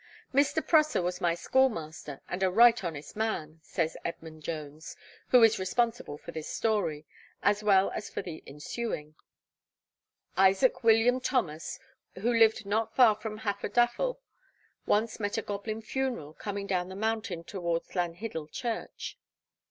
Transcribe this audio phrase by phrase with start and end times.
[0.33, 0.67] 'Mr.
[0.67, 4.95] Prosser was my schoolmaster, and a right honest man,' says Edmund Jones,
[5.27, 7.05] who is responsible for this story,
[7.43, 9.13] as well as for the ensuing:
[10.35, 11.77] Isaac William Thomas,
[12.15, 14.17] who lived not far from Hafodafel,
[14.87, 19.19] once met a Goblin Funeral coming down the mountain toward Llanhiddel church.